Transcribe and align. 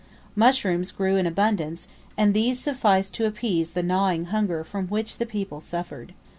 Mushrooms 0.35 0.89
grew 0.91 1.15
in 1.15 1.27
abundance, 1.27 1.87
and 2.17 2.33
these 2.33 2.59
sufficed 2.59 3.13
to 3.13 3.27
appease 3.27 3.69
the 3.69 3.83
gnawing 3.83 4.25
hunger 4.33 4.63
from 4.63 4.87
which 4.87 5.17
the 5.19 5.27
people 5.27 5.61
suffered. 5.61 6.15